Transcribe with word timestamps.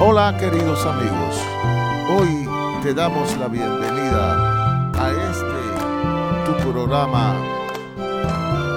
Hola 0.00 0.34
queridos 0.38 0.84
amigos, 0.86 1.36
hoy 2.08 2.48
te 2.82 2.94
damos 2.94 3.36
la 3.36 3.48
bienvenida 3.48 4.92
a 4.98 5.10
este 5.10 5.44
tu 6.46 6.70
programa 6.70 7.34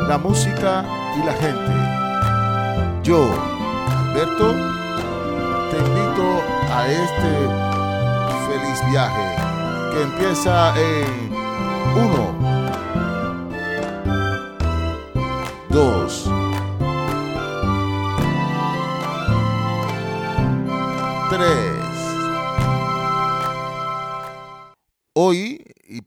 La 0.09 0.17
música 0.17 0.83
y 1.17 1.25
la 1.25 1.33
gente. 1.33 1.71
Yo, 3.03 3.29
Alberto, 3.87 4.53
te 5.71 5.77
invito 5.77 6.41
a 6.73 6.87
este 6.89 7.47
feliz 8.49 8.91
viaje 8.91 9.35
que 9.93 10.01
empieza 10.01 10.73
en 10.77 11.30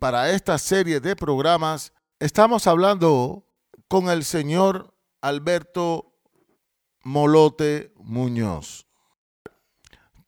para 0.05 0.31
esta 0.33 0.59
serie 0.59 1.01
de 1.01 1.17
programas 1.17 1.91
estamos 2.21 2.67
hablando 2.67 3.49
con 3.89 4.11
el 4.11 4.23
señor 4.23 4.95
Alberto 5.23 6.13
Molote 7.05 7.95
Muñoz. 7.97 8.87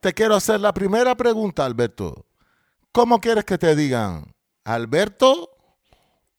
Te 0.00 0.14
quiero 0.14 0.34
hacer 0.34 0.60
la 0.60 0.72
primera 0.72 1.14
pregunta, 1.14 1.66
Alberto. 1.66 2.24
¿Cómo 2.90 3.20
quieres 3.20 3.44
que 3.44 3.58
te 3.58 3.76
digan? 3.76 4.32
¿Alberto 4.64 5.50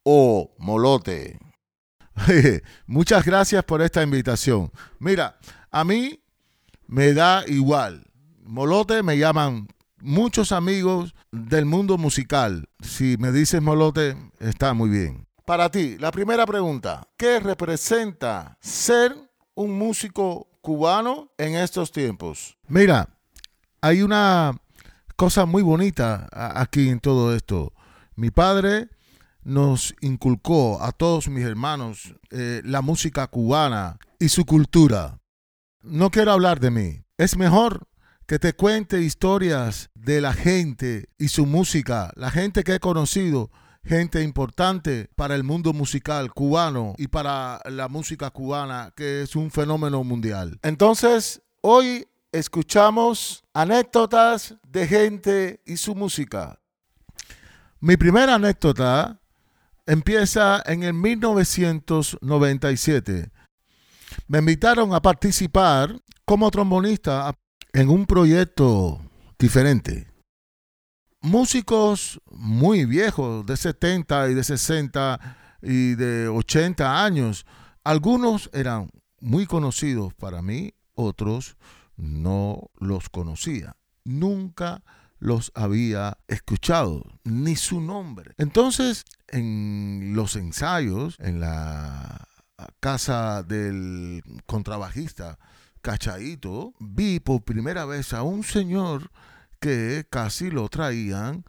o 0.01 0.55
Molote? 0.57 1.38
Muchas 2.88 3.23
gracias 3.23 3.63
por 3.65 3.83
esta 3.83 4.01
invitación. 4.01 4.71
Mira, 4.97 5.38
a 5.69 5.83
mí 5.83 6.23
me 6.88 7.13
da 7.13 7.43
igual. 7.45 8.03
Molote 8.41 9.03
me 9.03 9.16
llaman 9.16 9.67
muchos 10.00 10.52
amigos 10.52 11.16
del 11.31 11.66
mundo 11.66 11.98
musical. 11.98 12.70
Si 12.81 13.17
me 13.17 13.31
dices 13.31 13.62
Molote, 13.62 14.16
está 14.40 14.73
muy 14.73 14.90
bien. 14.90 15.28
Para 15.45 15.70
ti, 15.70 15.98
la 15.98 16.12
primera 16.12 16.45
pregunta, 16.45 17.08
¿qué 17.17 17.40
representa 17.40 18.58
ser 18.59 19.16
un 19.56 19.78
músico 19.78 20.48
cubano 20.62 21.31
en 21.38 21.56
estos 21.56 21.92
tiempos? 21.92 22.58
Mira, 22.68 23.08
hay 23.81 24.02
una 24.02 24.58
cosa 25.16 25.45
muy 25.45 25.64
bonita 25.64 26.28
aquí 26.31 26.90
en 26.90 27.00
todo 27.00 27.34
esto. 27.34 27.73
Mi 28.16 28.30
padre 28.30 28.90
nos 29.44 29.95
inculcó 30.02 30.84
a 30.84 30.92
todos 30.92 31.30
mis 31.30 31.45
hermanos 31.45 32.14
eh, 32.31 32.62
la 32.66 32.81
música 32.81 33.28
cubana 33.28 33.98
y 34.20 34.28
su 34.28 34.45
cultura. 34.45 35.22
No 35.81 36.12
quiero 36.12 36.34
hablar 36.34 36.59
de 36.59 36.72
mí. 36.72 37.03
Es 37.18 37.38
mejor 37.38 37.88
que 38.28 38.38
te 38.39 38.53
cuente 38.53 39.02
historias 39.02 39.89
de 39.95 40.20
la 40.20 40.33
gente 40.33 41.08
y 41.17 41.30
su 41.30 41.45
música, 41.45 42.11
la 42.17 42.30
gente 42.30 42.66
que 42.66 42.75
he 42.75 42.80
conocido, 42.81 43.50
gente 43.86 44.22
importante 44.22 45.09
para 45.16 45.34
el 45.34 45.45
mundo 45.45 45.72
musical 45.72 46.34
cubano 46.34 46.94
y 46.97 47.08
para 47.08 47.61
la 47.64 47.88
música 47.88 48.30
cubana, 48.30 48.92
que 48.97 49.22
es 49.22 49.38
un 49.38 49.50
fenómeno 49.50 50.03
mundial. 50.03 50.59
Entonces, 50.61 51.42
hoy 51.61 52.06
escuchamos 52.34 53.45
anécdotas 53.53 54.56
de 54.67 54.88
gente 54.88 55.62
y 55.66 55.78
su 55.78 55.95
música. 55.95 56.59
Mi 57.80 57.95
primera 57.95 58.36
anécdota 58.36 59.22
empieza 59.86 60.62
en 60.66 60.84
el 60.84 60.94
1997. 60.94 63.31
Me 64.28 64.39
invitaron 64.39 64.94
a 64.94 65.02
participar 65.02 65.97
como 66.25 66.52
trombonista 66.52 67.34
en 67.73 67.89
un 67.89 68.05
proyecto 68.05 69.01
diferente. 69.39 70.07
Músicos 71.21 72.21
muy 72.31 72.85
viejos, 72.85 73.45
de 73.45 73.57
70 73.57 74.29
y 74.29 74.33
de 74.33 74.44
60 74.44 75.38
y 75.61 75.95
de 75.95 76.27
80 76.27 77.03
años. 77.03 77.45
Algunos 77.83 78.50
eran 78.53 78.91
muy 79.19 79.45
conocidos 79.45 80.13
para 80.13 80.41
mí, 80.41 80.73
otros 80.94 81.57
no 81.95 82.69
los 82.79 83.09
conocía. 83.09 83.75
Nunca 84.03 84.83
los 85.19 85.51
había 85.56 86.17
escuchado, 86.27 87.03
ni 87.23 87.56
su 87.56 87.81
nombre. 87.81 88.33
Entonces, 88.38 89.03
en 89.27 90.13
los 90.16 90.35
ensayos, 90.35 91.16
en 91.19 91.39
la 91.39 92.27
casa 92.79 93.44
del 93.44 94.22
contrabajista, 94.45 95.39
Cachaito, 95.88 96.74
vi 96.81 97.22
por 97.22 97.44
primera 97.44 97.86
vez 97.86 98.12
a 98.12 98.22
un 98.22 98.44
señor 98.44 99.09
que 99.62 100.06
casi 100.09 100.52
lo 100.52 100.68
traían 100.68 101.46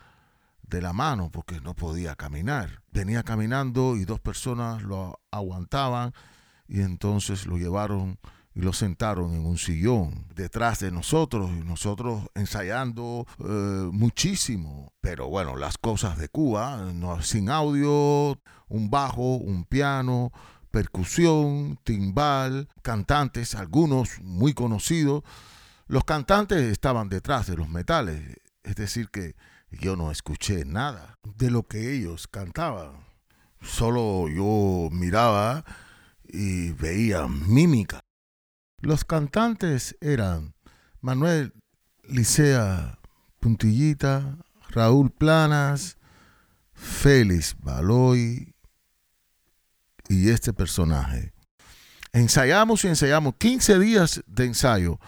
de 0.63 0.81
la 0.81 0.93
mano 0.93 1.29
porque 1.29 1.61
no 1.61 1.75
podía 1.75 2.15
caminar. 2.15 2.81
Venía 2.93 3.25
caminando 3.25 3.97
y 3.97 4.05
dos 4.05 4.21
personas 4.21 4.85
lo 4.85 5.19
aguantaban 5.33 6.13
y 6.69 6.83
entonces 6.83 7.47
lo 7.47 7.59
llevaron 7.59 8.21
y 8.55 8.61
lo 8.61 8.73
sentaron 8.73 9.35
en 9.35 9.45
un 9.45 9.59
sillón 9.59 10.27
detrás 10.37 10.79
de 10.79 10.93
nosotros 10.93 11.51
y 11.51 11.65
nosotros 11.65 12.23
ensayando 12.37 13.27
eh, 13.41 13.89
muchísimo. 13.91 14.93
Pero 15.01 15.27
bueno, 15.27 15.57
las 15.57 15.79
cosas 15.79 16.17
de 16.17 16.29
Cuba, 16.29 16.93
no, 16.95 17.21
sin 17.23 17.51
audio, 17.51 18.41
un 18.69 18.89
bajo, 18.89 19.35
un 19.35 19.65
piano, 19.65 20.31
percusión, 20.71 21.79
timbal, 21.85 22.69
cantantes, 22.83 23.55
algunos 23.55 24.21
muy 24.21 24.55
conocidos. 24.55 25.23
Los 25.87 26.05
cantantes 26.05 26.63
estaban 26.63 27.09
detrás 27.09 27.47
de 27.47 27.57
los 27.57 27.69
metales, 27.69 28.39
es 28.63 28.77
decir, 28.77 29.09
que 29.11 29.35
yo 29.71 29.97
no 29.97 30.11
escuché 30.11 30.65
nada 30.65 31.15
de 31.37 31.51
lo 31.51 31.63
que 31.63 31.95
ellos 31.95 32.27
cantaban. 32.29 33.07
Solo 33.61 34.29
yo 34.29 34.89
miraba 34.93 35.65
y 36.29 36.73
veía 36.73 37.27
mímica. 37.27 38.01
Los 38.81 39.05
cantantes 39.05 39.97
eran 40.01 40.55
Manuel 41.01 41.53
Licea 42.05 42.99
Puntillita, 43.41 44.39
Raúl 44.71 45.11
Planas, 45.11 45.97
Félix 46.73 47.57
Baloy, 47.59 48.55
y 50.09 50.31
este 50.31 50.53
personaje. 50.53 51.33
Ensayamos 52.13 52.85
y 52.85 52.89
ensayamos 52.89 53.35
15 53.37 53.79
días 53.79 54.23
de 54.27 54.47
ensayo 54.47 54.99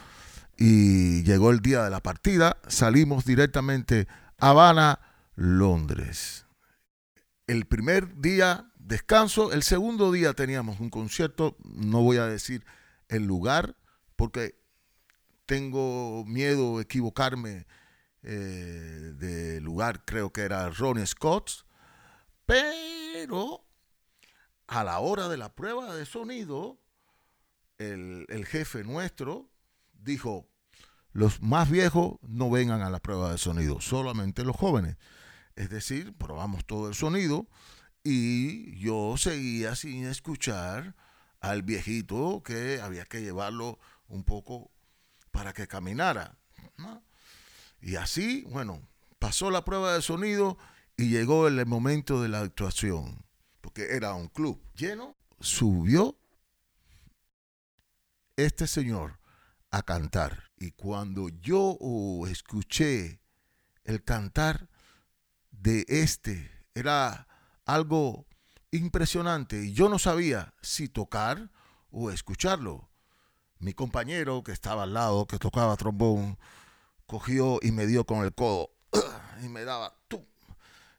y 0.56 1.22
llegó 1.22 1.50
el 1.50 1.60
día 1.60 1.82
de 1.82 1.90
la 1.90 2.00
partida, 2.00 2.58
salimos 2.68 3.24
directamente 3.24 4.06
a 4.38 4.50
Habana, 4.50 5.00
Londres. 5.34 6.46
El 7.46 7.64
primer 7.64 8.20
día 8.20 8.70
descanso, 8.78 9.52
el 9.52 9.62
segundo 9.62 10.12
día 10.12 10.34
teníamos 10.34 10.78
un 10.80 10.90
concierto, 10.90 11.56
no 11.64 12.02
voy 12.02 12.18
a 12.18 12.26
decir 12.26 12.64
el 13.08 13.24
lugar 13.24 13.76
porque 14.16 14.60
tengo 15.46 16.24
miedo 16.26 16.76
de 16.76 16.82
equivocarme 16.82 17.66
eh, 18.22 19.14
de 19.16 19.60
lugar, 19.62 20.04
creo 20.04 20.30
que 20.30 20.42
era 20.42 20.68
Ronnie 20.68 21.06
Scott, 21.06 21.64
pero 22.44 23.64
a 24.70 24.84
la 24.84 25.00
hora 25.00 25.28
de 25.28 25.36
la 25.36 25.52
prueba 25.52 25.92
de 25.96 26.06
sonido, 26.06 26.78
el, 27.78 28.46
jefe 28.46 28.84
nuestro 28.84 29.50
dijo, 29.92 30.48
los 31.10 31.42
más 31.42 31.68
viejos 31.68 32.18
no 32.22 32.50
vengan 32.50 32.80
a 32.80 32.88
la 32.88 33.00
prueba 33.00 33.32
de 33.32 33.38
sonido, 33.38 33.80
solamente 33.80 34.44
los 34.44 34.54
jóvenes. 34.54 34.96
Es 35.56 35.70
decir, 35.70 36.16
probamos 36.16 36.64
todo 36.64 36.86
el 36.88 36.94
sonido 36.94 37.48
y 38.04 38.78
yo 38.78 39.16
seguía 39.16 39.74
sin 39.74 40.06
escuchar 40.06 40.94
al 41.40 41.64
viejito 41.64 42.44
que 42.44 42.80
había 42.80 43.04
que 43.06 43.22
llevarlo 43.22 43.80
un 44.06 44.22
poco 44.22 44.70
para 45.32 45.52
que 45.52 45.66
caminara. 45.66 46.38
Y 47.80 47.96
así, 47.96 48.44
bueno, 48.48 48.86
pasó 49.18 49.50
la 49.50 49.64
prueba 49.64 49.94
de 49.94 50.02
sonido 50.02 50.58
y 50.96 51.08
llegó 51.08 51.48
el 51.48 51.66
momento 51.66 52.22
de 52.22 52.28
la 52.28 52.38
actuación 52.38 53.24
porque 53.70 53.94
era 53.94 54.14
un 54.14 54.26
club 54.26 54.60
lleno, 54.74 55.16
subió 55.38 56.18
este 58.36 58.66
señor 58.66 59.20
a 59.70 59.82
cantar. 59.82 60.50
Y 60.56 60.72
cuando 60.72 61.28
yo 61.28 61.76
oh, 61.80 62.26
escuché 62.26 63.20
el 63.84 64.02
cantar 64.02 64.68
de 65.52 65.84
este, 65.86 66.50
era 66.74 67.28
algo 67.64 68.26
impresionante. 68.72 69.64
Y 69.66 69.72
yo 69.72 69.88
no 69.88 70.00
sabía 70.00 70.52
si 70.62 70.88
tocar 70.88 71.52
o 71.92 72.10
escucharlo. 72.10 72.90
Mi 73.60 73.72
compañero 73.72 74.42
que 74.42 74.50
estaba 74.50 74.82
al 74.82 74.94
lado, 74.94 75.28
que 75.28 75.38
tocaba 75.38 75.76
trombón, 75.76 76.40
cogió 77.06 77.60
y 77.62 77.70
me 77.70 77.86
dio 77.86 78.04
con 78.04 78.24
el 78.24 78.34
codo 78.34 78.70
y 79.44 79.48
me 79.48 79.64
daba 79.64 79.94
tú. 80.08 80.26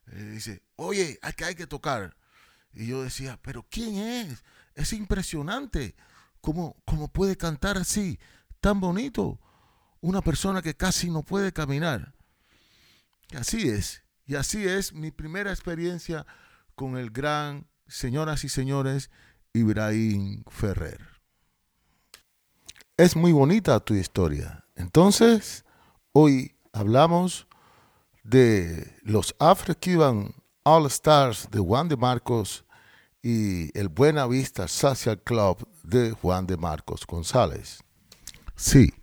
Y 0.07 0.23
dice, 0.23 0.63
oye, 0.77 1.19
que 1.35 1.43
hay 1.43 1.55
que 1.55 1.67
tocar. 1.67 2.15
Y 2.73 2.87
yo 2.87 3.03
decía, 3.03 3.39
pero 3.41 3.65
¿quién 3.69 3.95
es? 3.95 4.43
Es 4.75 4.93
impresionante 4.93 5.95
cómo, 6.39 6.75
cómo 6.85 7.07
puede 7.07 7.37
cantar 7.37 7.77
así, 7.77 8.19
tan 8.59 8.79
bonito. 8.79 9.39
Una 9.99 10.21
persona 10.21 10.61
que 10.61 10.75
casi 10.75 11.09
no 11.09 11.23
puede 11.23 11.51
caminar. 11.51 12.13
así 13.37 13.69
es. 13.69 14.03
Y 14.25 14.35
así 14.35 14.65
es 14.65 14.93
mi 14.93 15.11
primera 15.11 15.51
experiencia 15.51 16.25
con 16.75 16.97
el 16.97 17.11
gran, 17.11 17.67
señoras 17.87 18.43
y 18.43 18.49
señores, 18.49 19.11
Ibrahim 19.53 20.43
Ferrer. 20.49 21.21
Es 22.97 23.15
muy 23.15 23.31
bonita 23.31 23.79
tu 23.79 23.93
historia. 23.93 24.65
Entonces, 24.75 25.65
hoy 26.13 26.55
hablamos 26.71 27.47
de 28.23 28.97
los 29.03 29.35
Afro-Cuban 29.39 30.33
All 30.63 30.85
Stars 30.87 31.47
de 31.51 31.59
Juan 31.59 31.87
de 31.87 31.97
Marcos 31.97 32.65
y 33.23 33.77
el 33.77 33.89
Buena 33.89 34.27
Vista 34.27 34.67
Social 34.67 35.21
Club 35.21 35.67
de 35.83 36.11
Juan 36.11 36.47
de 36.47 36.57
Marcos 36.57 37.05
González. 37.05 37.83
Sí, 38.55 38.93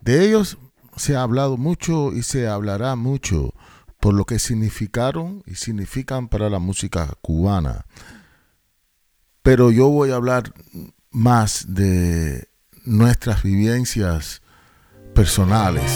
de 0.00 0.26
ellos 0.26 0.58
se 0.96 1.16
ha 1.16 1.22
hablado 1.22 1.56
mucho 1.56 2.12
y 2.12 2.22
se 2.22 2.48
hablará 2.48 2.96
mucho 2.96 3.52
por 4.00 4.14
lo 4.14 4.24
que 4.24 4.38
significaron 4.38 5.42
y 5.46 5.56
significan 5.56 6.28
para 6.28 6.48
la 6.50 6.58
música 6.58 7.14
cubana. 7.20 7.86
Pero 9.42 9.70
yo 9.70 9.88
voy 9.88 10.10
a 10.10 10.16
hablar 10.16 10.52
más 11.10 11.66
de 11.68 12.48
nuestras 12.84 13.42
vivencias 13.42 14.42
personales. 15.14 15.92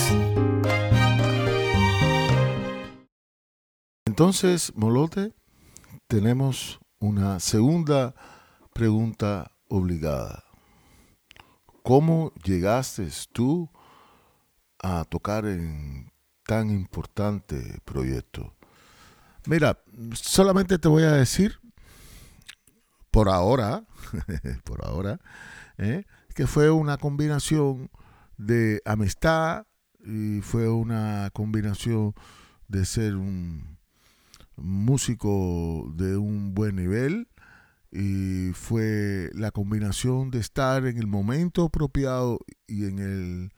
Entonces, 4.05 4.73
Molote, 4.75 5.33
tenemos 6.07 6.79
una 6.99 7.39
segunda 7.39 8.15
pregunta 8.73 9.51
obligada. 9.69 10.43
¿Cómo 11.83 12.33
llegaste 12.43 13.07
tú 13.31 13.69
a 14.79 15.03
tocar 15.05 15.45
en 15.45 16.11
tan 16.45 16.71
importante 16.71 17.79
proyecto? 17.85 18.55
Mira, 19.45 19.79
solamente 20.13 20.79
te 20.79 20.87
voy 20.87 21.03
a 21.03 21.11
decir, 21.11 21.59
por 23.11 23.29
ahora, 23.29 23.83
por 24.63 24.83
ahora, 24.85 25.19
¿eh? 25.77 26.05
que 26.33 26.47
fue 26.47 26.71
una 26.71 26.97
combinación 26.97 27.91
de 28.37 28.81
amistad 28.85 29.65
y 30.03 30.41
fue 30.41 30.69
una 30.69 31.29
combinación 31.33 32.13
de 32.67 32.85
ser 32.85 33.15
un 33.15 33.80
músico 34.63 35.91
de 35.95 36.17
un 36.17 36.53
buen 36.53 36.75
nivel 36.75 37.27
y 37.91 38.51
fue 38.53 39.29
la 39.33 39.51
combinación 39.51 40.31
de 40.31 40.39
estar 40.39 40.85
en 40.85 40.97
el 40.97 41.07
momento 41.07 41.65
apropiado 41.65 42.39
y 42.67 42.85
en 42.85 42.99
el, 42.99 43.51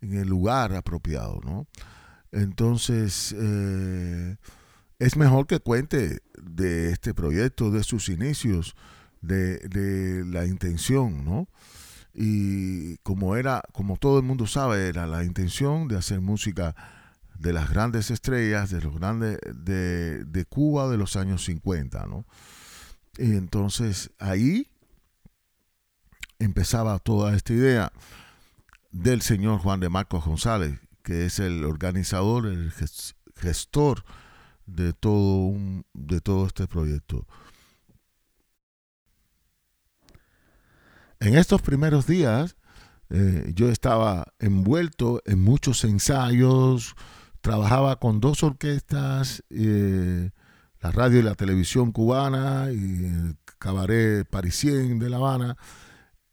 en 0.00 0.18
el 0.18 0.28
lugar 0.28 0.74
apropiado, 0.74 1.40
¿no? 1.44 1.66
Entonces, 2.30 3.34
eh, 3.38 4.36
es 4.98 5.16
mejor 5.16 5.46
que 5.46 5.60
cuente 5.60 6.20
de 6.40 6.90
este 6.90 7.14
proyecto, 7.14 7.70
de 7.70 7.82
sus 7.82 8.08
inicios, 8.08 8.76
de, 9.22 9.58
de 9.58 10.24
la 10.24 10.46
intención, 10.46 11.24
¿no? 11.24 11.48
y 12.14 12.96
como 12.98 13.36
era, 13.36 13.62
como 13.72 13.96
todo 13.96 14.18
el 14.18 14.24
mundo 14.24 14.46
sabe, 14.46 14.88
era 14.88 15.06
la 15.06 15.24
intención 15.24 15.88
de 15.88 15.96
hacer 15.96 16.20
música 16.20 16.74
de 17.38 17.52
las 17.52 17.70
grandes 17.70 18.10
estrellas, 18.10 18.70
de 18.70 18.80
los 18.80 18.94
grandes 18.98 19.38
de, 19.54 20.24
de 20.24 20.44
Cuba 20.44 20.88
de 20.88 20.96
los 20.96 21.16
años 21.16 21.44
50, 21.44 22.06
¿no? 22.06 22.24
Y 23.18 23.32
entonces 23.36 24.10
ahí 24.18 24.68
empezaba 26.38 26.98
toda 26.98 27.34
esta 27.34 27.52
idea 27.52 27.92
del 28.90 29.22
señor 29.22 29.58
Juan 29.58 29.80
de 29.80 29.88
Marcos 29.88 30.24
González, 30.24 30.78
que 31.02 31.26
es 31.26 31.38
el 31.38 31.64
organizador, 31.64 32.46
el 32.46 32.72
gestor 33.36 34.04
de 34.66 34.92
todo, 34.92 35.46
un, 35.46 35.84
de 35.92 36.20
todo 36.20 36.46
este 36.46 36.66
proyecto. 36.66 37.26
En 41.20 41.36
estos 41.36 41.62
primeros 41.62 42.06
días 42.06 42.56
eh, 43.10 43.52
yo 43.54 43.68
estaba 43.68 44.32
envuelto 44.38 45.22
en 45.24 45.40
muchos 45.40 45.84
ensayos, 45.84 46.94
trabajaba 47.44 47.96
con 47.96 48.20
dos 48.20 48.42
orquestas, 48.42 49.44
eh, 49.50 50.30
la 50.80 50.90
radio 50.90 51.18
y 51.18 51.22
la 51.22 51.34
televisión 51.34 51.92
cubana 51.92 52.72
y 52.72 53.04
el 53.04 53.36
cabaret 53.58 54.26
parisien 54.26 54.98
de 54.98 55.10
La 55.10 55.18
Habana, 55.18 55.58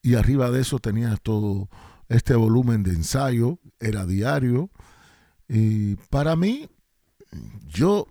y 0.02 0.16
arriba 0.16 0.50
de 0.52 0.62
eso 0.62 0.80
tenía 0.80 1.18
todo 1.18 1.68
este 2.08 2.34
volumen 2.34 2.84
de 2.84 2.92
ensayo, 2.92 3.60
era 3.82 4.06
diario, 4.06 4.70
y 5.50 5.96
para 6.10 6.38
mí, 6.38 6.70
yo 7.68 8.08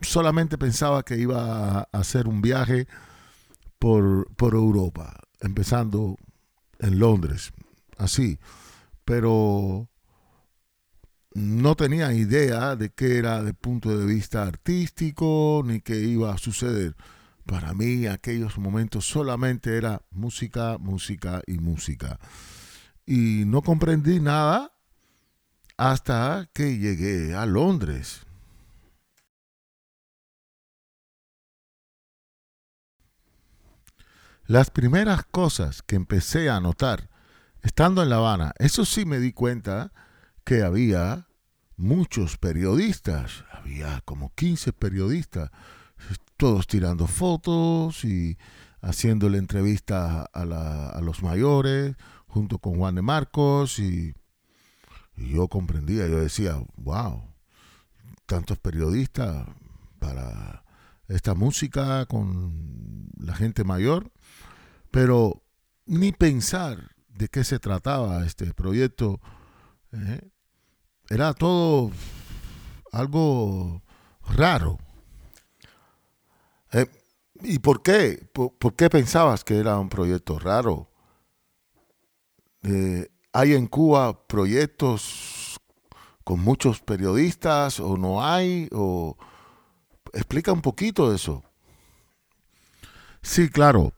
solamente 0.00 0.56
pensaba 0.56 1.02
que 1.02 1.18
iba 1.18 1.80
a 1.80 1.88
hacer 1.92 2.28
un 2.28 2.40
viaje 2.40 2.88
por, 3.78 4.34
por 4.36 4.54
Europa 4.54 5.20
empezando 5.42 6.16
en 6.78 6.98
Londres, 6.98 7.52
así, 7.98 8.38
pero 9.04 9.90
no 11.36 11.76
tenía 11.76 12.14
idea 12.14 12.76
de 12.76 12.88
qué 12.88 13.18
era 13.18 13.42
de 13.42 13.52
punto 13.52 13.96
de 13.96 14.06
vista 14.06 14.42
artístico 14.42 15.62
ni 15.66 15.82
qué 15.82 15.98
iba 15.98 16.32
a 16.32 16.38
suceder. 16.38 16.96
Para 17.44 17.74
mí 17.74 18.06
aquellos 18.06 18.56
momentos 18.56 19.04
solamente 19.04 19.76
era 19.76 20.00
música, 20.10 20.78
música 20.78 21.42
y 21.46 21.58
música. 21.58 22.18
Y 23.04 23.44
no 23.44 23.60
comprendí 23.60 24.18
nada 24.18 24.72
hasta 25.76 26.48
que 26.54 26.78
llegué 26.78 27.34
a 27.34 27.44
Londres. 27.44 28.22
Las 34.46 34.70
primeras 34.70 35.24
cosas 35.26 35.82
que 35.82 35.96
empecé 35.96 36.48
a 36.48 36.60
notar 36.60 37.10
estando 37.60 38.02
en 38.02 38.08
La 38.08 38.16
Habana, 38.16 38.54
eso 38.58 38.86
sí 38.86 39.04
me 39.04 39.18
di 39.18 39.32
cuenta 39.32 39.92
que 40.46 40.62
había 40.62 41.28
muchos 41.76 42.38
periodistas, 42.38 43.44
había 43.52 44.00
como 44.06 44.32
15 44.34 44.72
periodistas, 44.72 45.50
todos 46.38 46.66
tirando 46.66 47.06
fotos 47.06 48.02
y 48.06 48.38
haciéndole 48.80 49.36
entrevistas 49.36 50.26
a, 50.32 51.00
los 51.02 51.22
mayores, 51.22 51.96
junto 52.26 52.58
con 52.58 52.76
Juan 52.76 52.94
de 52.94 53.02
Marcos, 53.02 53.78
y, 53.78 54.14
y 55.16 55.34
yo 55.34 55.48
comprendía, 55.48 56.06
yo 56.06 56.20
decía, 56.20 56.56
wow, 56.76 57.22
tantos 58.24 58.58
periodistas 58.58 59.46
para 59.98 60.64
esta 61.08 61.34
música 61.34 62.06
con 62.06 63.10
la 63.18 63.34
gente 63.34 63.64
mayor 63.64 64.10
pero 64.96 65.42
ni 65.84 66.12
pensar 66.12 66.96
de 67.08 67.28
qué 67.28 67.44
se 67.44 67.58
trataba 67.58 68.24
este 68.24 68.54
proyecto. 68.54 69.20
¿eh? 69.92 70.30
Era 71.08 71.34
todo 71.34 71.92
algo 72.92 73.82
raro. 74.28 74.78
Eh, 76.72 76.86
¿Y 77.42 77.58
por 77.60 77.82
qué? 77.82 78.28
¿Por, 78.32 78.74
qué 78.74 78.90
pensabas 78.90 79.44
que 79.44 79.58
era 79.58 79.78
un 79.78 79.88
proyecto 79.88 80.38
raro? 80.38 80.88
Eh, 82.62 83.08
¿Hay 83.32 83.54
en 83.54 83.66
Cuba 83.66 84.26
proyectos 84.26 85.60
con 86.24 86.40
muchos 86.40 86.80
periodistas 86.80 87.78
o 87.78 87.96
no 87.96 88.24
hay? 88.24 88.68
O... 88.72 89.16
Explica 90.12 90.52
un 90.52 90.62
poquito 90.62 91.14
eso. 91.14 91.44
Sí, 93.22 93.48
claro. 93.48 93.92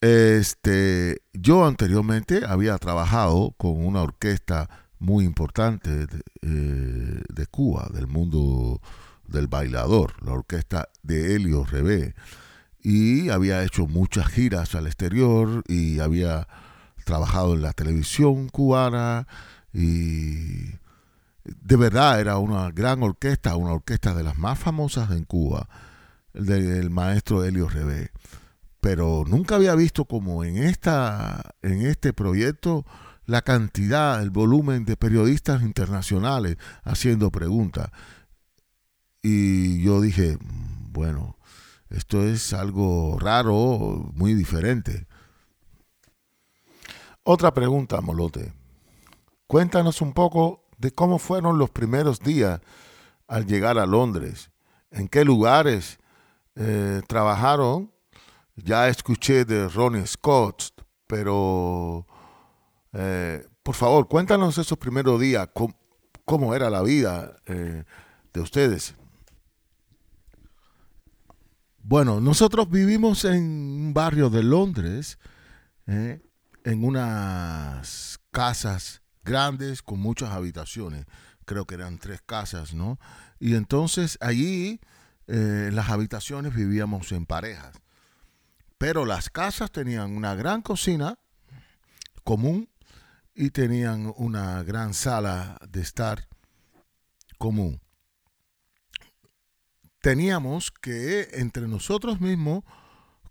Este, 0.00 1.22
yo 1.32 1.64
anteriormente 1.64 2.42
había 2.46 2.76
trabajado 2.76 3.54
con 3.56 3.86
una 3.86 4.02
orquesta 4.02 4.83
muy 4.98 5.24
importante 5.24 6.06
de, 6.06 6.22
eh, 6.42 7.46
Cuba, 7.50 7.88
del 7.92 8.06
mundo 8.06 8.80
del 9.26 9.46
bailador, 9.46 10.14
la 10.24 10.32
orquesta 10.32 10.88
de 11.02 11.34
Helio 11.34 11.64
Rebé, 11.64 12.14
y 12.82 13.30
había 13.30 13.62
hecho 13.62 13.86
muchas 13.86 14.28
giras 14.28 14.74
al 14.74 14.86
exterior 14.86 15.62
y 15.68 16.00
había 16.00 16.48
trabajado 17.04 17.54
en 17.54 17.62
la 17.62 17.72
televisión 17.72 18.48
cubana 18.48 19.26
y 19.72 20.70
de 21.44 21.76
verdad 21.76 22.20
era 22.20 22.38
una 22.38 22.70
gran 22.70 23.02
orquesta, 23.02 23.56
una 23.56 23.72
orquesta 23.72 24.14
de 24.14 24.22
las 24.22 24.36
más 24.38 24.58
famosas 24.58 25.10
en 25.10 25.24
Cuba, 25.24 25.68
del 26.32 26.90
maestro 26.90 27.44
Helio 27.44 27.68
Rebé. 27.68 28.10
Pero 28.80 29.24
nunca 29.26 29.54
había 29.54 29.74
visto 29.74 30.04
como 30.04 30.44
en, 30.44 30.56
esta, 30.58 31.54
en 31.62 31.82
este 31.86 32.12
proyecto 32.12 32.84
la 33.26 33.42
cantidad, 33.42 34.22
el 34.22 34.30
volumen 34.30 34.84
de 34.84 34.96
periodistas 34.96 35.62
internacionales 35.62 36.56
haciendo 36.82 37.30
preguntas. 37.30 37.90
Y 39.22 39.82
yo 39.82 40.00
dije, 40.00 40.38
bueno, 40.90 41.36
esto 41.88 42.24
es 42.24 42.52
algo 42.52 43.18
raro, 43.18 44.10
muy 44.14 44.34
diferente. 44.34 45.06
Otra 47.22 47.54
pregunta, 47.54 48.00
Molote. 48.00 48.52
Cuéntanos 49.46 50.02
un 50.02 50.12
poco 50.12 50.64
de 50.78 50.92
cómo 50.92 51.18
fueron 51.18 51.58
los 51.58 51.70
primeros 51.70 52.20
días 52.20 52.60
al 53.26 53.46
llegar 53.46 53.78
a 53.78 53.86
Londres. 53.86 54.50
¿En 54.90 55.08
qué 55.08 55.24
lugares 55.24 55.98
eh, 56.56 57.00
trabajaron? 57.08 57.90
Ya 58.56 58.88
escuché 58.88 59.44
de 59.44 59.68
Ronnie 59.68 60.06
Scott, 60.06 60.74
pero 61.06 62.06
eh, 62.94 63.46
por 63.62 63.74
favor, 63.74 64.08
cuéntanos 64.08 64.56
esos 64.58 64.78
primeros 64.78 65.20
días, 65.20 65.48
cómo, 66.24 66.54
era 66.54 66.70
la 66.70 66.82
vida 66.82 67.36
eh, 67.46 67.84
de 68.32 68.40
ustedes. 68.40 68.94
Bueno, 71.78 72.20
nosotros 72.20 72.70
vivimos 72.70 73.24
en 73.24 73.42
un 73.42 73.94
barrio 73.94 74.30
de 74.30 74.42
Londres, 74.42 75.18
en 75.86 76.22
unas 76.64 78.18
casas 78.30 79.02
grandes 79.22 79.82
con 79.82 80.00
muchas 80.00 80.30
habitaciones. 80.30 81.04
Creo 81.44 81.66
que 81.66 81.74
eran 81.74 81.98
tres 81.98 82.22
casas, 82.24 82.72
¿no? 82.72 82.98
Y 83.38 83.54
entonces 83.54 84.16
allí 84.22 84.80
las 85.26 85.90
habitaciones 85.90 86.54
vivíamos 86.54 87.12
en 87.12 87.26
parejas. 87.26 87.76
Pero 88.78 89.04
las 89.04 89.28
casas 89.28 89.70
tenían 89.70 90.16
una 90.16 90.34
gran 90.34 90.62
cocina 90.62 91.18
común 92.24 92.68
y 93.34 93.50
tenían 93.50 94.12
una 94.16 94.62
gran 94.62 94.94
sala 94.94 95.58
de 95.68 95.80
estar 95.80 96.28
común. 97.38 97.80
Teníamos 100.00 100.70
que 100.70 101.28
entre 101.32 101.66
nosotros 101.66 102.20
mismos 102.20 102.62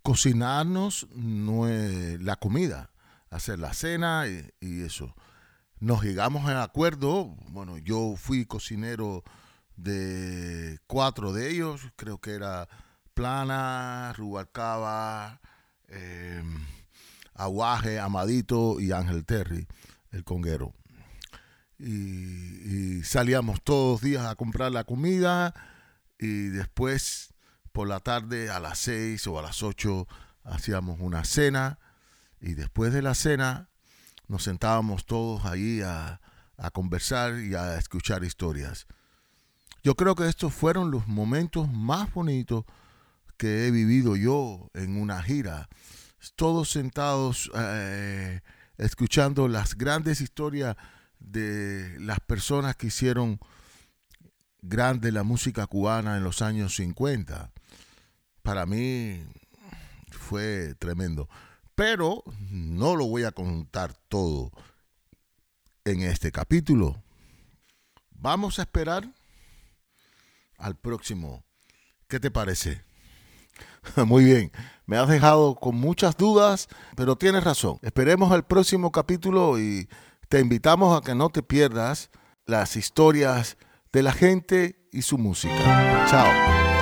cocinarnos 0.01 1.07
la 1.13 2.35
comida, 2.35 2.91
hacer 3.29 3.59
la 3.59 3.73
cena 3.73 4.25
y, 4.27 4.81
eso. 4.81 5.15
Nos 5.79 6.03
llegamos 6.03 6.49
en 6.49 6.57
acuerdo, 6.57 7.35
bueno, 7.49 7.77
yo 7.77 8.15
fui 8.17 8.45
cocinero 8.45 9.23
de 9.75 10.79
cuatro 10.87 11.33
de 11.33 11.51
ellos, 11.51 11.81
creo 11.95 12.19
que 12.19 12.31
era 12.31 12.67
Plana, 13.13 14.13
Rubalcaba, 14.17 15.41
em, 15.87 16.65
Aguaje, 17.33 17.99
Amadito 17.99 18.79
y 18.79 18.91
Ángel 18.91 19.25
Terry, 19.25 19.67
el 20.13 20.23
conguero. 20.23 20.73
Y, 21.77 23.03
salíamos 23.03 23.61
todos 23.61 24.01
los 24.01 24.09
días 24.09 24.25
a 24.25 24.35
comprar 24.35 24.71
la 24.71 24.85
comida 24.85 25.53
y 26.17 26.47
después 26.47 27.33
por 27.73 27.87
la 27.87 27.99
tarde 27.99 28.49
a 28.49 28.59
las 28.61 28.79
seis 28.79 29.27
o 29.27 29.37
a 29.37 29.41
las 29.41 29.61
ocho 29.61 30.07
hacíamos 30.45 30.99
una 31.01 31.25
cena 31.25 31.79
y 32.39 32.53
después 32.53 32.93
de 32.93 33.01
la 33.01 33.13
cena 33.15 33.69
nos 34.27 34.43
sentábamos 34.43 35.05
todos 35.05 35.45
allí 35.45 35.81
a, 35.81 36.21
conversar 36.71 37.39
y 37.39 37.55
a 37.55 37.77
escuchar 37.77 38.23
historias. 38.23 38.87
Yo 39.83 39.95
creo 39.95 40.15
que 40.15 40.29
estos 40.29 40.53
fueron 40.53 40.91
los 40.91 41.07
momentos 41.07 41.67
más 41.69 42.13
bonitos 42.13 42.63
que 43.35 43.67
he 43.67 43.71
vivido 43.71 44.15
yo 44.15 44.69
en 44.73 44.95
una 44.95 45.21
gira, 45.21 45.67
todos 46.37 46.69
sentados 46.69 47.51
eh, 47.53 48.39
escuchando 48.77 49.47
las 49.47 49.75
grandes 49.75 50.21
historias 50.21 50.75
de 51.19 51.97
las 51.99 52.19
personas 52.19 52.75
que 52.75 52.87
hicieron 52.87 53.39
grande 54.61 55.11
la 55.11 55.23
música 55.23 55.67
cubana 55.67 56.17
en 56.17 56.23
los 56.23 56.41
años 56.41 56.75
50. 56.75 57.51
Para 58.41 58.65
mí 58.65 59.23
fue 60.09 60.75
tremendo. 60.79 61.29
Pero 61.75 62.23
no 62.49 62.95
lo 62.95 63.05
voy 63.07 63.23
a 63.23 63.31
contar 63.31 63.93
todo 64.07 64.51
en 65.85 66.01
este 66.01 66.31
capítulo. 66.31 67.01
Vamos 68.11 68.59
a 68.59 68.63
esperar 68.63 69.13
al 70.57 70.77
próximo. 70.77 71.43
¿Qué 72.07 72.19
te 72.19 72.31
parece? 72.31 72.83
Muy 74.05 74.25
bien, 74.25 74.51
me 74.85 74.97
has 74.97 75.07
dejado 75.07 75.55
con 75.55 75.75
muchas 75.75 76.17
dudas, 76.17 76.67
pero 76.95 77.15
tienes 77.15 77.43
razón. 77.43 77.79
Esperemos 77.81 78.31
al 78.31 78.45
próximo 78.45 78.91
capítulo 78.91 79.59
y 79.59 79.87
te 80.29 80.39
invitamos 80.39 80.97
a 80.97 81.03
que 81.03 81.15
no 81.15 81.29
te 81.29 81.43
pierdas 81.43 82.09
las 82.45 82.75
historias 82.75 83.57
de 83.91 84.03
la 84.03 84.11
gente 84.11 84.75
y 84.91 85.03
su 85.03 85.17
música. 85.17 86.05
Chao. 86.09 86.72